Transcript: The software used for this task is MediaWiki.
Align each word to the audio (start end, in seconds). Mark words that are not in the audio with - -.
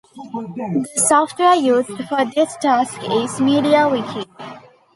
The 0.15 0.83
software 0.95 1.53
used 1.53 1.89
for 1.89 2.25
this 2.33 2.57
task 2.57 2.95
is 3.03 3.37
MediaWiki. 3.39 4.25